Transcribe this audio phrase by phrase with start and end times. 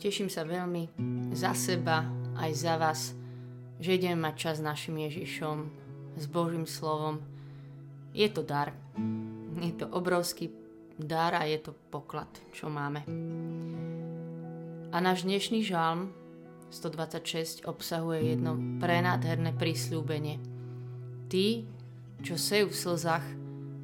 [0.00, 0.96] Teším sa veľmi
[1.36, 2.08] za seba,
[2.40, 3.12] aj za vás,
[3.76, 5.68] že ideme mať čas s našim Ježišom,
[6.16, 7.20] s Božím slovom.
[8.16, 8.72] Je to dar.
[9.60, 10.48] Je to obrovský
[10.96, 13.04] dar a je to poklad, čo máme.
[14.88, 16.16] A náš dnešný žalm
[16.72, 20.40] 126 obsahuje jedno prenádherné prísľúbenie.
[21.28, 21.68] Tí,
[22.24, 23.26] čo sejú v slzách,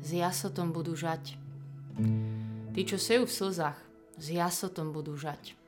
[0.00, 1.36] s jasotom budú žať.
[2.72, 3.76] Tí, čo sejú v slzách,
[4.16, 5.65] s jasotom budú žať.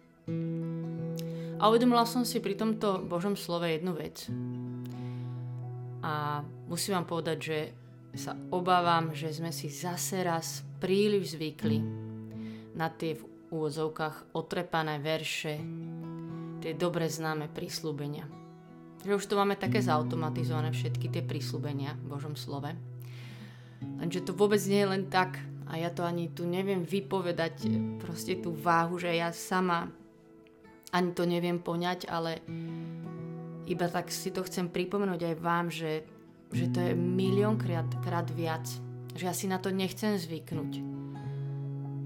[1.59, 4.30] A uvedomila som si pri tomto Božom slove jednu vec.
[6.06, 7.59] A musím vám povedať, že
[8.14, 11.82] sa obávam, že sme si zase raz príliš zvykli
[12.78, 15.59] na tie v úvodzovkách otrepané verše,
[16.62, 18.26] tie dobre známe prísľubenia.
[19.02, 22.70] Že už to máme také zautomatizované všetky tie prísľubenia v Božom slove.
[23.98, 25.38] Lenže to vôbec nie je len tak
[25.70, 27.70] a ja to ani tu neviem vypovedať
[28.02, 29.90] proste tú váhu, že ja sama
[30.92, 32.40] ani to neviem poňať, ale
[33.68, 36.09] iba tak si to chcem pripomenúť aj vám, že,
[36.49, 38.65] že to je milión krát, viac.
[39.12, 40.73] Že ja si na to nechcem zvyknúť.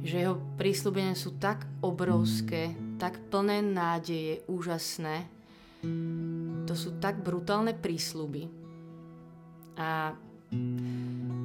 [0.03, 5.31] Že jeho prísľubenia sú tak obrovské, tak plné nádeje, úžasné.
[6.67, 8.51] To sú tak brutálne prísľuby.
[9.79, 10.19] A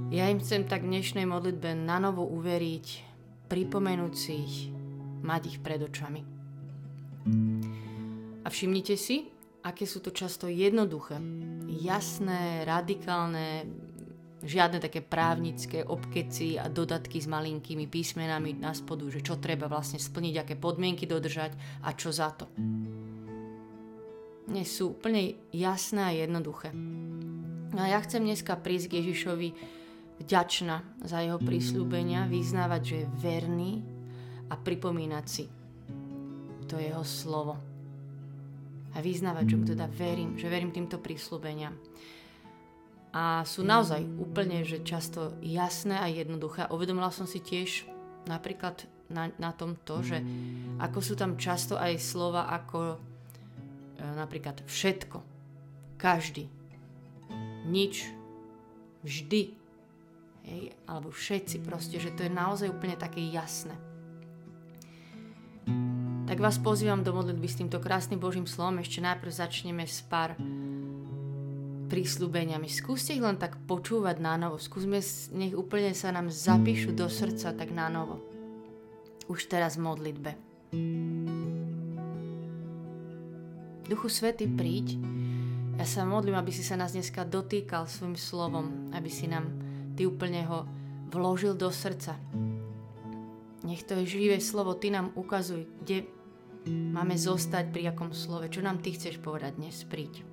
[0.10, 2.86] ja im chcem tak dnešnej modlitbe na novo uveriť,
[3.46, 4.58] pripomenúť si ich,
[5.22, 6.37] mať ich pred očami.
[8.44, 9.28] A všimnite si,
[9.68, 11.20] aké sú to často jednoduché,
[11.84, 13.68] jasné, radikálne,
[14.40, 20.00] žiadne také právnické obkeci a dodatky s malinkými písmenami na spodu, že čo treba vlastne
[20.00, 22.48] splniť, aké podmienky dodržať a čo za to.
[24.48, 26.72] Nie sú úplne jasné a jednoduché.
[27.76, 29.50] No a ja chcem dneska prísť k Ježišovi
[30.24, 33.84] vďačná za jeho prísľubenia, vyznávať, že je verný
[34.48, 35.52] a pripomínať si,
[36.68, 37.56] to jeho slovo.
[38.92, 41.74] A vyznávať, teda verím, že verím týmto prísľubeniam.
[43.16, 46.68] A sú naozaj úplne, že často jasné a jednoduché.
[46.70, 47.88] Uvedomila som si tiež
[48.28, 50.20] napríklad na, na tom to, že
[50.84, 52.98] ako sú tam často aj slova ako e,
[54.04, 55.24] napríklad všetko,
[55.96, 56.52] každý,
[57.66, 58.12] nič,
[59.08, 59.56] vždy,
[60.44, 63.87] hej, alebo všetci proste, že to je naozaj úplne také jasné
[66.38, 68.78] tak vás pozývam do modlitby s týmto krásnym Božím slovom.
[68.78, 70.38] Ešte najprv začneme s pár
[71.90, 72.70] prísľubeniami.
[72.70, 74.62] Skúste ich len tak počúvať na novo.
[74.62, 75.02] Skúsme,
[75.34, 78.22] nech úplne sa nám zapíšu do srdca tak na novo.
[79.26, 80.32] Už teraz v modlitbe.
[83.90, 84.94] Duchu Svety, príď.
[85.82, 89.50] Ja sa modlím, aby si sa nás dneska dotýkal svojim slovom, aby si nám
[89.98, 90.70] ty úplne ho
[91.10, 92.14] vložil do srdca.
[93.66, 96.17] Nech to je živé slovo, ty nám ukazuj, kde
[96.68, 98.52] Máme zostať pri akom slove.
[98.52, 99.88] Čo nám ty chceš povedať dnes?
[99.88, 100.28] Príď.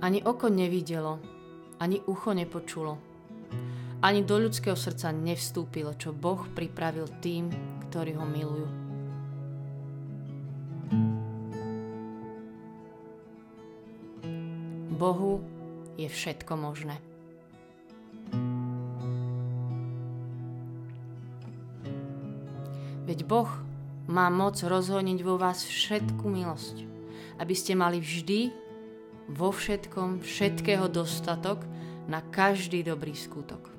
[0.00, 1.22] Ani oko nevidelo,
[1.78, 2.98] ani ucho nepočulo,
[4.02, 7.46] ani do ľudského srdca nevstúpilo, čo Boh pripravil tým,
[7.86, 8.79] ktorí ho milujú.
[15.00, 15.40] Bohu
[15.96, 17.00] je všetko možné.
[23.08, 23.48] Veď Boh
[24.12, 26.84] má moc rozhoniť vo vás všetku milosť,
[27.40, 28.52] aby ste mali vždy
[29.32, 31.64] vo všetkom všetkého dostatok
[32.04, 33.72] na každý dobrý skutok.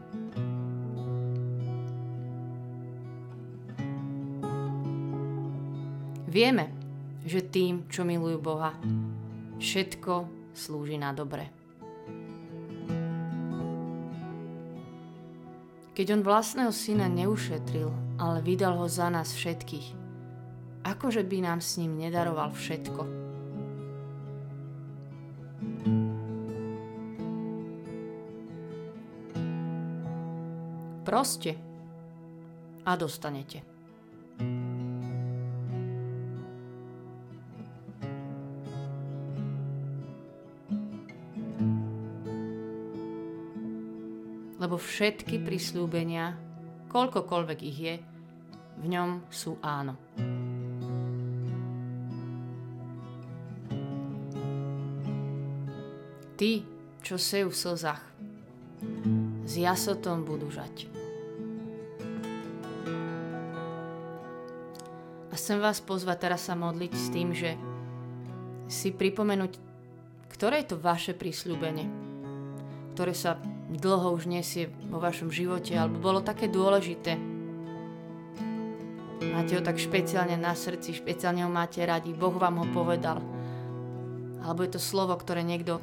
[6.26, 6.74] Vieme,
[7.30, 8.74] že tým, čo milujú Boha,
[9.62, 11.50] všetko slúži na dobre.
[15.92, 19.94] Keď on vlastného syna neušetril, ale vydal ho za nás všetkých,
[20.88, 23.02] akože by nám s ním nedaroval všetko?
[31.04, 31.59] Proste
[32.88, 33.71] a dostanete.
[44.82, 46.34] Všetky prislúbenia,
[46.90, 47.96] koľkokoľvek ich je,
[48.82, 49.94] v ňom sú áno.
[56.34, 56.66] Tí,
[57.06, 58.02] čo sejú v slzách,
[59.46, 60.90] s jasotom budú žať.
[65.30, 67.54] A chcem vás pozvať teraz sa modliť s tým, že
[68.66, 69.72] si pripomenúť
[70.42, 71.86] ktoré je to vaše prísľubenie,
[72.98, 73.38] ktoré sa
[73.72, 77.16] dlho už nesie vo vašom živote, alebo bolo také dôležité.
[79.32, 83.23] Máte ho tak špeciálne na srdci, špeciálne ho máte radi, Boh vám ho povedal.
[84.41, 85.79] Alebo je to slovo, ktoré niekto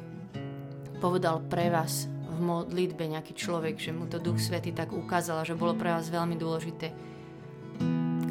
[0.99, 5.57] povedal pre vás v modlitbe nejaký človek, že mu to Duch Svety tak ukázal, že
[5.57, 6.91] bolo pre vás veľmi dôležité.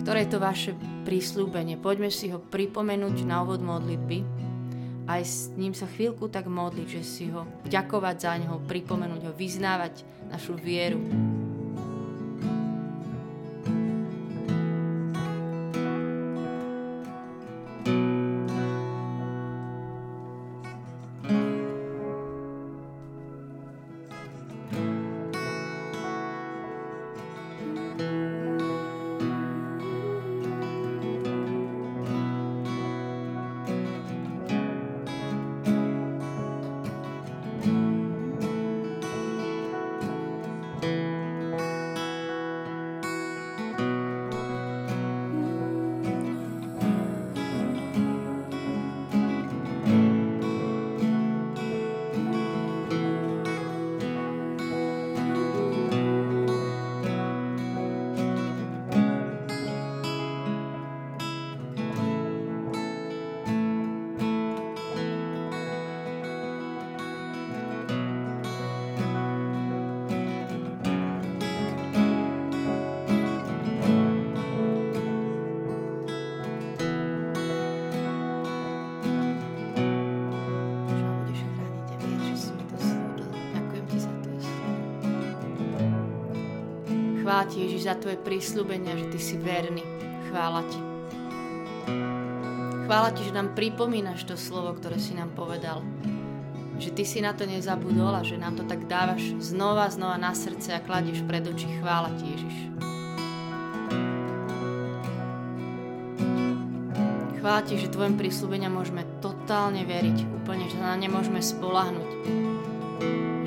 [0.04, 0.72] Ktoré je to vaše
[1.04, 1.80] prísľúbenie?
[1.80, 4.37] Poďme si ho pripomenúť na úvod modlitby
[5.08, 9.32] aj s ním sa chvíľku tak modliť, že si ho ďakovať za neho, pripomenúť ho,
[9.32, 11.00] vyznávať našu vieru.
[87.48, 89.80] Ti, Ježiš, za tvoje prísľubenia, že ty si verný.
[90.28, 90.80] Chvála ti.
[92.84, 95.80] Chvála ti, že nám pripomínaš to slovo, ktoré si nám povedal.
[96.76, 100.36] Že ty si na to nezabudol a že nám to tak dávaš znova, znova na
[100.36, 101.68] srdce a kladieš pred oči.
[101.80, 102.56] Chvála ti, Ježiš.
[107.40, 112.10] Chvála ti, že tvojim prísľubenia môžeme totálne veriť, úplne, že na ne môžeme spolahnuť.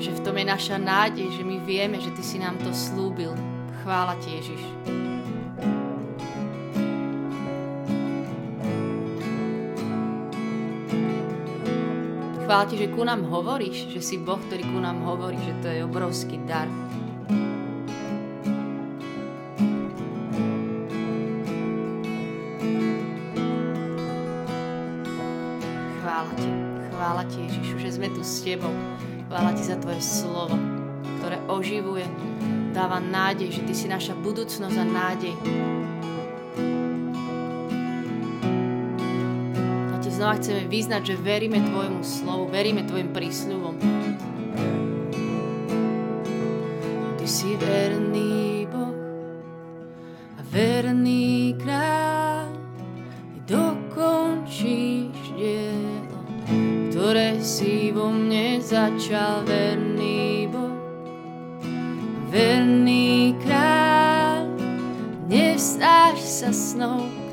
[0.02, 3.30] Že v tom je naša nádej, že my vieme, že ty si nám to slúbil,
[3.82, 4.62] Chvála ti, Ježiš.
[12.46, 15.66] Chvála ti, že ku nám hovoríš, že si Boh, ktorý ku nám hovorí, že to
[15.66, 16.70] je obrovský dar.
[25.98, 26.50] Chvála ti,
[26.86, 28.70] chvála ti Ježišu, že sme tu s tebou.
[29.26, 30.54] Chvála ti za tvoje slovo,
[31.18, 32.06] ktoré oživuje,
[32.72, 35.36] dáva nádej, že Ty si naša budúcnosť a nádej.
[39.92, 43.76] A Ti znova chceme vyznať, že veríme Tvojmu slovu, veríme Tvojim prísľubom.
[47.20, 48.96] Ty si verný Boh
[50.36, 52.50] a verný kráľ.
[53.36, 56.18] Ty dokončíš dielo,
[56.88, 59.61] ktoré si vo mne začal verný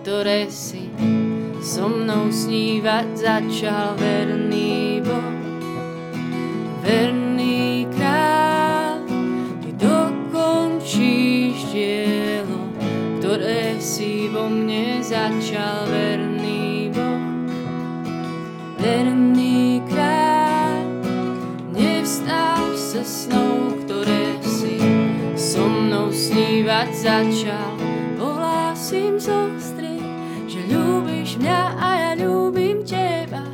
[0.09, 0.89] ktoré si
[1.61, 5.37] so mnou snívať začal verný Boh.
[6.81, 9.05] Verný kráľ,
[9.61, 12.73] ty dokončíš dielo,
[13.21, 17.21] ktoré si vo mne začal verný Boh.
[18.81, 20.89] Verný kráľ,
[21.69, 23.49] nevstáš sa snou,
[26.69, 27.71] spievať začal.
[28.19, 29.88] Ohlásim zostri, že
[31.29, 33.45] ľúbiš mňa a ja ľúbim teba.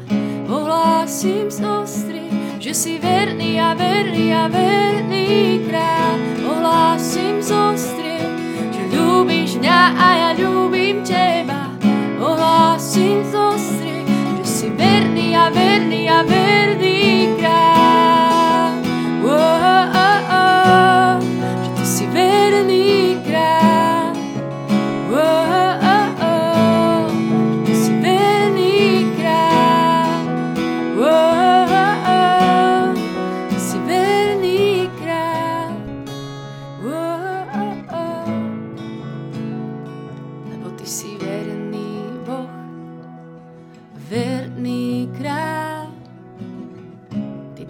[0.48, 6.16] Ohlásim zostri, že si verný a verný a verný král.
[6.56, 8.24] Ohlásim zostri,
[8.72, 11.76] že ľúbiš mňa a ja ľúbim teba.
[12.24, 14.08] Ohlásim zostri,
[14.40, 16.95] že si verný a verný a verný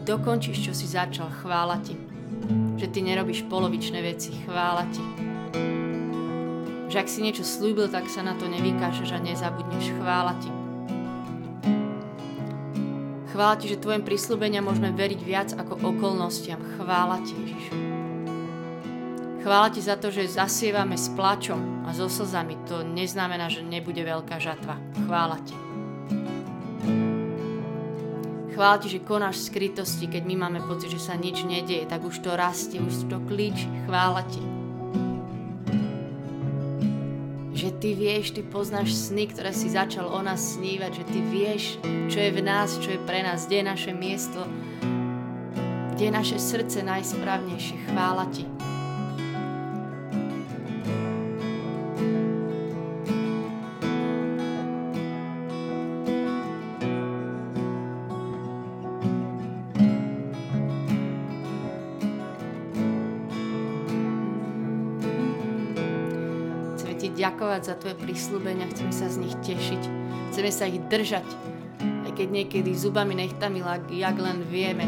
[0.05, 1.33] dokončíš, čo si začal.
[1.41, 1.97] Chvála ti.
[2.77, 4.31] Že ty nerobíš polovičné veci.
[4.45, 5.03] Chvála ti.
[6.93, 9.91] Že ak si niečo slúbil, tak sa na to nevykášeš a nezabudneš.
[9.97, 10.51] Chvála ti.
[13.35, 16.55] Chvála Ti, že Tvojim prísľubenia môžeme veriť viac ako okolnostiam.
[16.79, 17.65] Chvála Ti, Ježiš.
[19.43, 22.55] Chvála Ti za to, že zasievame s plačom a so slzami.
[22.71, 24.79] To neznamená, že nebude veľká žatva.
[25.03, 25.64] Chvála Ti.
[28.55, 32.23] Chvála Ti, že konáš skrytosti, keď my máme pocit, že sa nič nedieje, tak už
[32.23, 33.67] to rastie, už to klíči.
[33.83, 34.39] Chvála Ti.
[37.51, 41.63] Že Ty vieš, Ty poznáš sny, ktoré si začal o nás snívať, že Ty vieš,
[42.07, 44.47] čo je v nás, čo je pre nás, kde je naše miesto,
[45.99, 47.91] kde je naše srdce najsprávnejšie.
[47.91, 48.47] Chvála Ti.
[67.55, 69.81] Ďakovať za Tvoje prísľubenia, chceme sa z nich tešiť,
[70.27, 71.23] chceme sa ich držať,
[72.03, 73.63] aj keď niekedy zubami nechtami,
[73.95, 74.83] jak len vieme,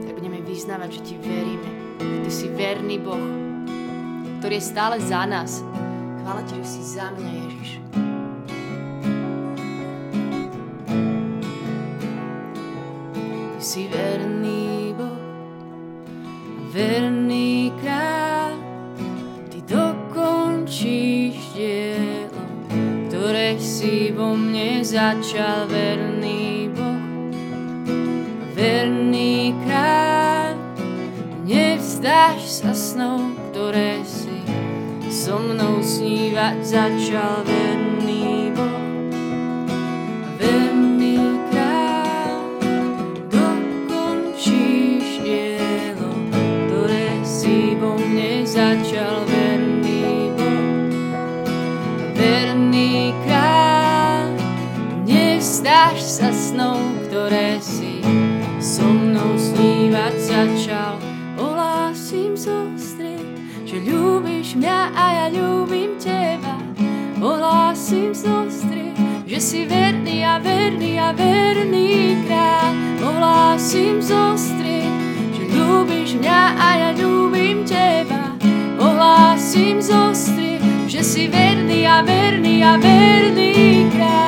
[0.00, 1.70] tak budeme vyznávať, že Ti veríme,
[2.24, 3.20] Ty si verný Boh,
[4.40, 5.60] ktorý je stále za nás.
[6.24, 7.70] Chvála Ti, že si za mňa, Ježiš.
[13.60, 15.20] Ty si verný Boh,
[16.72, 18.07] verný kráľ,
[24.18, 27.30] vo mne začal verný Boh,
[28.50, 30.58] verný kráľ.
[31.46, 34.42] Nevzdáš sa snou, ktoré si
[35.06, 37.77] so mnou snívať začal verný
[57.28, 58.00] ktoré si
[58.56, 60.96] so mnou snívať začal.
[61.36, 63.20] Ohlásim zostrie,
[63.68, 66.56] že ľúbiš mňa a ja ľúbim teba.
[67.20, 68.96] Ohlásim zostrie,
[69.28, 72.72] že si verný a verný a verný kráľ.
[73.04, 74.88] Ohlásim zostrie,
[75.36, 78.40] že ľúbiš mňa a ja ľúbim teba.
[78.80, 84.27] Ohlásim zostrie, že si verný a verný a verný kráľ.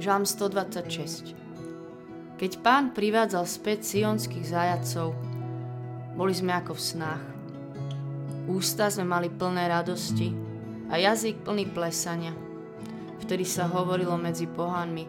[0.00, 1.36] Žalm 126
[2.40, 5.12] Keď pán privádzal späť sionských zajacov,
[6.16, 7.24] boli sme ako v snách.
[8.48, 10.32] Ústa sme mali plné radosti
[10.88, 12.32] a jazyk plný plesania.
[13.20, 15.04] Vtedy sa hovorilo medzi pohánmi,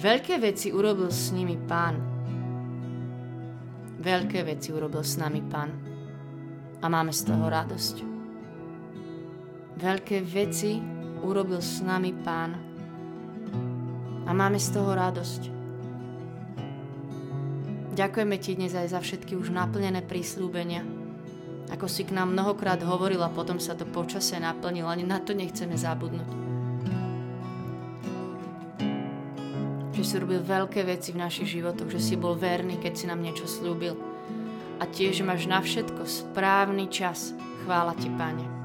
[0.00, 2.00] veľké veci urobil s nimi pán.
[4.00, 5.76] Veľké veci urobil s nami pán.
[6.80, 7.96] A máme z toho radosť.
[9.76, 10.80] Veľké veci
[11.20, 12.71] urobil s nami pán
[14.32, 15.42] a máme z toho radosť.
[17.92, 20.88] Ďakujeme Ti dnes aj za všetky už naplnené prísľúbenia.
[21.68, 25.36] Ako si k nám mnohokrát hovoril a potom sa to počase naplnilo, ani na to
[25.36, 26.30] nechceme zabudnúť.
[29.92, 33.20] Že si robil veľké veci v našich životoch, že si bol verný, keď si nám
[33.20, 34.00] niečo slúbil.
[34.80, 37.36] A tiež, máš na všetko správny čas.
[37.68, 38.61] Chvála Ti, Pane.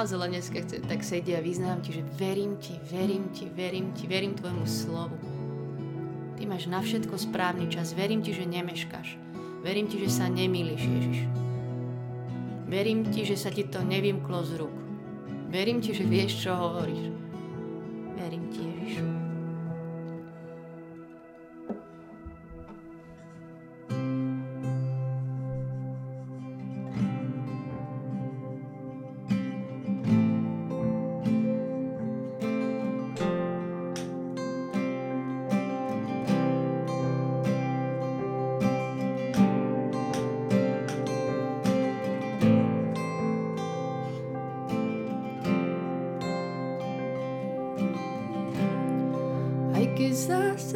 [0.00, 4.08] Naozaj len dneska tak sedieť a vyznám ti, že verím ti, verím ti, verím ti,
[4.08, 5.12] verím tvojmu slovu.
[6.40, 7.92] Ty máš na všetko správny čas.
[7.92, 9.20] Verím ti, že nemeškáš.
[9.60, 11.18] Verím ti, že sa nemýliš, Ježiš.
[12.64, 14.72] Verím ti, že sa ti to nevymklo z rúk.
[15.52, 17.12] Verím ti, že vieš, čo hovoríš.
[18.16, 18.79] Verím ti, Ježišu.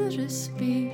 [0.04, 0.92] Sa, že spíš.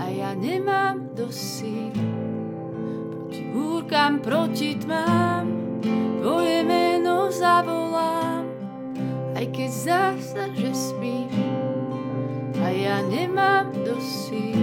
[0.00, 1.92] A ja nemám dosí.
[1.92, 5.44] Proti búrkam, proti tmám,
[6.24, 8.48] tvoje meno zavolám,
[9.36, 10.04] aj keď zdá
[10.56, 11.36] že spíš.
[12.64, 14.56] A ja nemám dosí.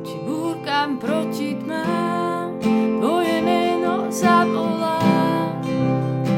[0.00, 2.56] Proti búrkam, proti tmám,
[3.04, 5.60] tvoje meno zavolám,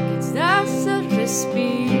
[0.03, 0.67] keď zdá
[1.07, 2.00] že spíš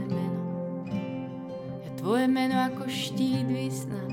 [2.15, 4.11] ako štít vyznám.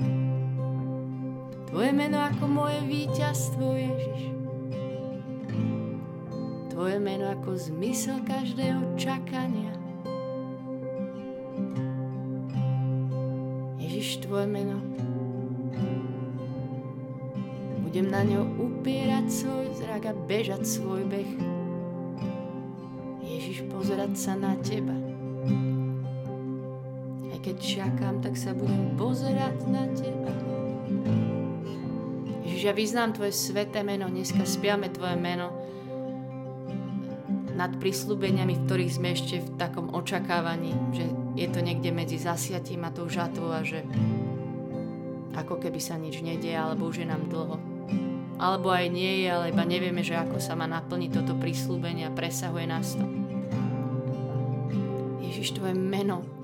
[1.67, 4.21] Tvoje meno ako moje víťazstvo, Ježiš.
[6.71, 9.73] Tvoje meno ako zmysel každého čakania.
[13.81, 14.77] Ježiš, Tvoje meno.
[17.83, 21.59] Budem na ňo upierať svoj zrak a bežať svoj beh
[23.79, 24.98] pozerať sa na teba.
[27.39, 30.31] Keď čakám, tak sa budem pozerať na teba.
[32.43, 35.55] Ježiš, ja vyznám Tvoje sveté meno, dneska spiame Tvoje meno
[37.55, 42.87] nad prísľubeniami, v ktorých sme ešte v takom očakávaní, že je to niekde medzi zasiatím
[42.87, 43.83] a tou žatvou a že
[45.35, 47.55] ako keby sa nič nedie, alebo už je nám dlho.
[48.39, 52.15] Alebo aj nie je, ale iba nevieme, že ako sa má naplniť toto prísľubenie a
[52.15, 53.07] presahuje nás to.
[55.23, 56.38] Ježiš, Tvoje meno,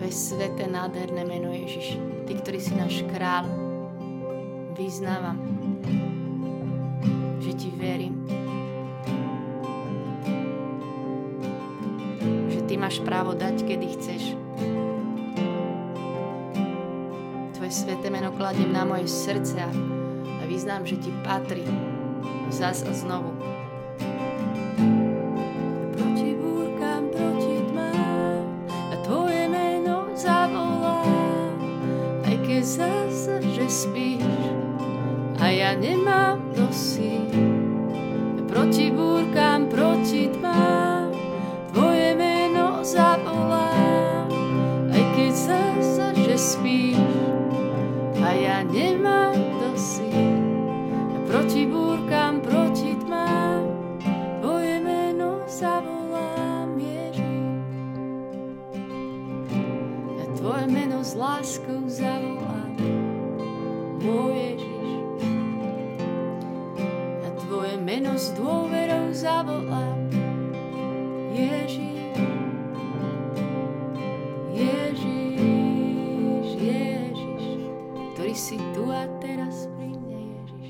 [0.00, 2.00] Tvoje sveté, nádherné meno, Ježiš.
[2.24, 3.44] Ty, ktorý si náš král,
[4.72, 5.36] vyznávam,
[7.36, 8.16] že Ti verím.
[12.48, 14.22] Že Ty máš právo dať, kedy chceš.
[17.60, 21.68] Tvoje sveté meno kladiem na moje srdce a vyznám, že Ti patrí
[22.48, 23.49] zás a znovu.
[35.74, 37.20] Nemám dosí.
[38.50, 41.14] Proti búrkám, proti tmám,
[41.70, 44.26] tvoje meno zavolám,
[44.90, 46.98] aj keď zase, že spíš
[48.20, 50.10] a ja nemám dosí.
[51.30, 53.62] Proti búrkám, proti tmám,
[54.42, 57.22] tvoje meno zavolám, Ježiš.
[60.18, 62.19] A tvoje meno s láskou zavolám,
[68.20, 70.12] s dôverou zavolám,
[71.32, 72.12] Ježiš.
[74.52, 77.44] Ježiš, Ježiš,
[78.12, 80.68] ktorý si tu a teraz pri mne, Ježiš.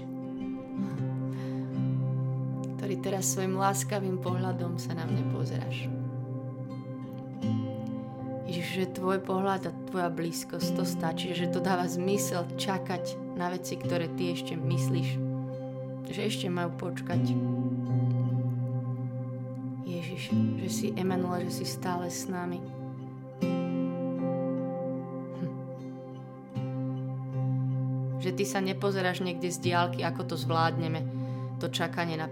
[2.79, 5.91] Ktorý teraz svojim láskavým pohľadom sa na mne pozeráš.
[8.47, 13.51] Ježiš, že tvoj pohľad a tvoja blízkosť to stačí, že to dáva zmysel čakať na
[13.51, 15.30] veci, ktoré ty ešte myslíš,
[16.11, 17.23] že ešte majú počkať.
[19.87, 20.23] Ježiš,
[20.63, 22.59] že si Emanuel, že si stále s nami.
[25.39, 25.53] Hm.
[28.19, 31.03] Že ty sa nepozeráš niekde z diálky, ako to zvládneme,
[31.63, 32.27] to čakanie na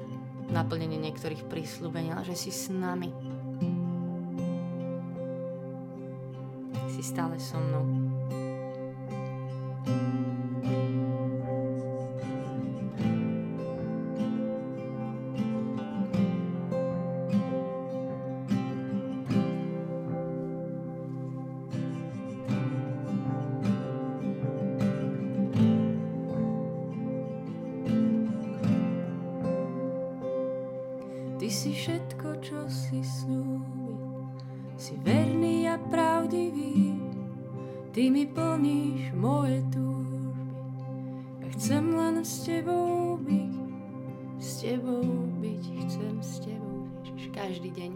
[0.49, 3.39] naplnenie niektorých prísľubení, ale že si s nami.
[6.99, 7.98] si stále so mnou.
[32.89, 34.01] Si slúbil,
[34.81, 36.97] si verný a pravdivý.
[37.93, 40.33] Ty mi plníš moje túžby.
[41.45, 43.55] Ja chcem len s tebou byť,
[44.41, 45.05] s tebou
[45.37, 47.93] byť, chcem s tebou, Ježiš, každý deň.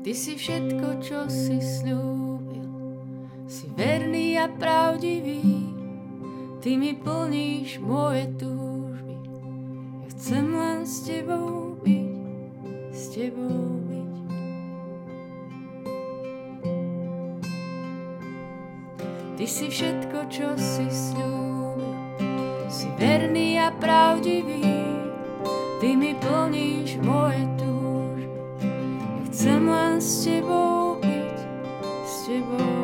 [0.00, 2.72] Ty si všetko, čo si slúbil,
[3.44, 5.44] si verný a pravdivý.
[6.64, 9.16] Ty mi plníš moje túžby.
[10.00, 12.56] Ja chcem len s tebou byť,
[12.96, 14.14] s tebou byť.
[19.36, 21.92] Ty si všetko, čo si slúbil,
[22.72, 24.64] si verný a pravdivý,
[25.84, 28.40] ty mi plníš moje túžby.
[28.64, 31.36] Ja chcem len s tebou byť,
[32.00, 32.77] s tebou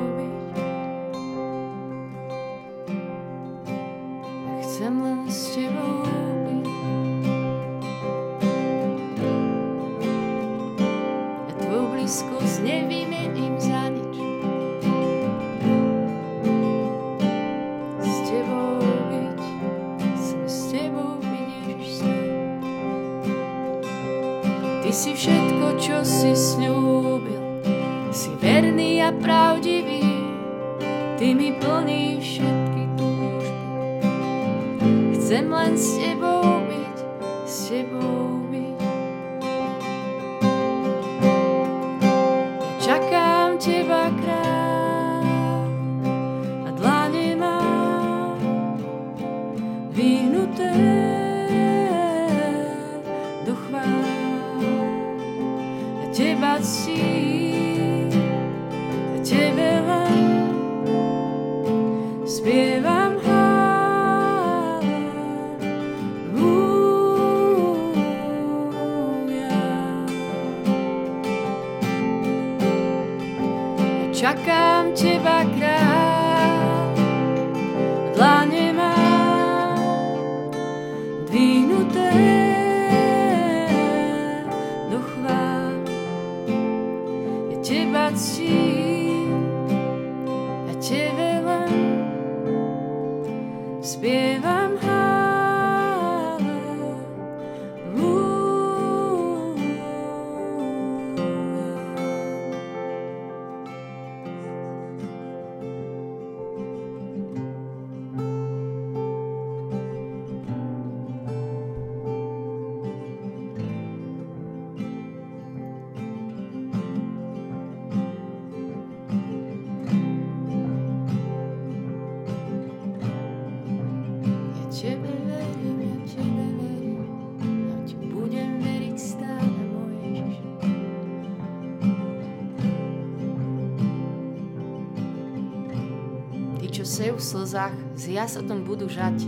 [138.25, 139.19] slzách, z jasotom budú žať.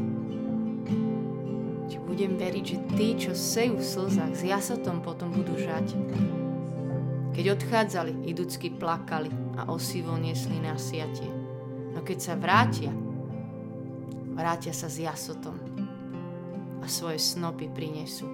[1.86, 5.92] Ti budem veriť, že tí, čo sejú v slzách, s jasotom potom budú žať.
[7.36, 9.28] Keď odchádzali, idúcky plakali
[9.60, 11.28] a osivo niesli na siatie.
[11.92, 12.92] No keď sa vrátia,
[14.32, 15.56] vrátia sa s jasotom
[16.80, 18.32] a svoje snopy prinesú.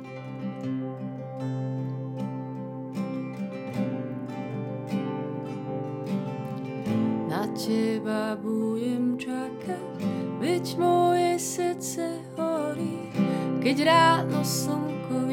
[7.27, 10.12] Na teba budem čakať,
[10.42, 13.07] veď moje srdce horí,
[13.62, 15.31] keď ráno slnko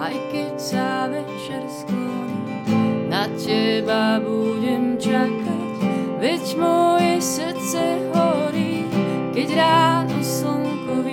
[0.00, 2.66] aj keď sa večer skloní.
[3.06, 5.70] Na teba budem čakať,
[6.18, 8.90] veď moje srdce horí,
[9.38, 11.06] keď ráno slnko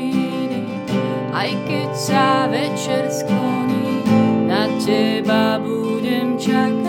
[1.37, 4.01] aj keď sa večer skloní.
[4.49, 6.86] Na teba budem čakať,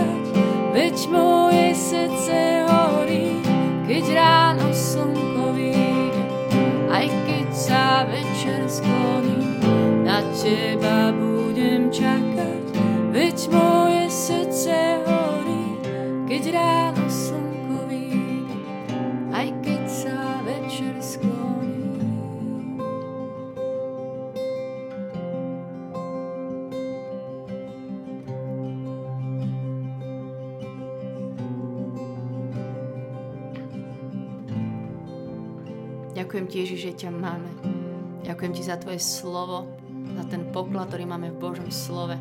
[36.49, 37.53] ti, Ježiš, že ťa máme.
[38.25, 39.69] Ďakujem ti za tvoje slovo,
[40.17, 42.17] za ten poklad, ktorý máme v Božom slove.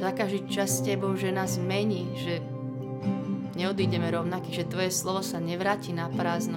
[0.00, 2.40] Za každý čas s tebou, že nás mení, že
[3.52, 6.56] neodídeme rovnaký, že tvoje slovo sa nevráti na prázdno.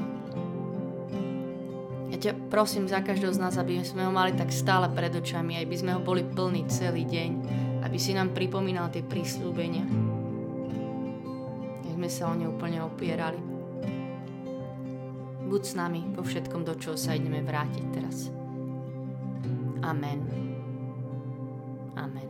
[2.15, 5.59] Ja ťa prosím za každého z nás, aby sme ho mali tak stále pred očami,
[5.59, 7.29] aby sme ho boli plní celý deň,
[7.83, 9.83] aby si nám pripomínal tie prísľúbenia.
[11.83, 13.52] Nech sme sa o ne úplne opierali.
[15.53, 18.33] Buď s nami vo všetkom, do čoho sa ideme vrátiť teraz.
[19.85, 20.25] Amen.
[21.93, 22.29] Amen.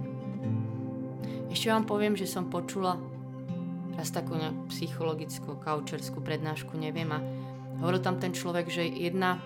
[1.48, 3.00] Ešte vám poviem, že som počula
[3.96, 4.36] raz takú
[4.68, 7.24] psychologickú, kaučerskú prednášku, neviem, a
[7.80, 9.40] hovoril tam ten človek, že jedna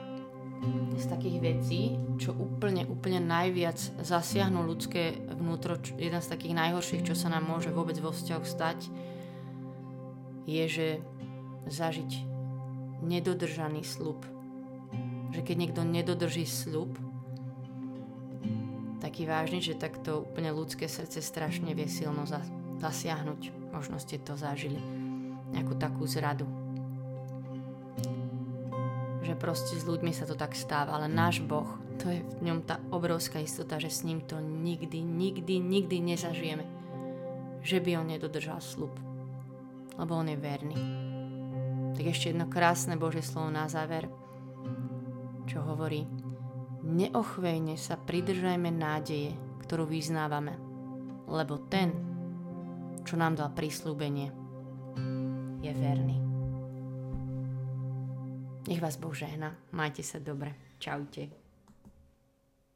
[0.97, 7.13] z takých vecí, čo úplne, úplne najviac zasiahnu ľudské vnútro, jedna z takých najhorších, čo
[7.13, 8.89] sa nám môže vôbec vo vzťahu stať,
[10.49, 10.87] je, že
[11.69, 12.36] zažiť
[13.01, 14.25] nedodržaný slub.
[15.35, 16.95] Že keď niekto nedodrží slub,
[18.97, 22.25] taký vážny, že takto úplne ľudské srdce strašne vie silno
[22.81, 23.71] zasiahnuť.
[23.71, 24.81] Možno ste to zažili.
[25.53, 26.49] Nejakú takú zradu.
[29.23, 31.67] Že proste s ľuďmi sa to tak stáva, ale náš Boh,
[31.99, 36.65] to je v ňom tá obrovská istota, že s ním to nikdy, nikdy, nikdy nezažijeme.
[37.61, 38.93] Že by on nedodržal slub.
[39.97, 40.77] Lebo on je verný.
[41.97, 44.05] Tak ešte jedno krásne Bože slovo na záver,
[45.49, 46.05] čo hovorí
[46.87, 49.35] Neochvejne sa pridržajme nádeje,
[49.67, 50.55] ktorú vyznávame,
[51.27, 51.91] lebo ten,
[53.03, 54.31] čo nám dal prísľúbenie,
[55.59, 56.17] je verný.
[58.71, 59.55] Nech vás Boh žehna.
[59.75, 60.55] Majte sa dobre.
[60.79, 61.46] Čaute.